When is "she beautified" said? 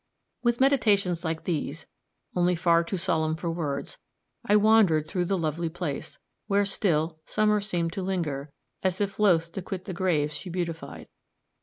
10.35-11.07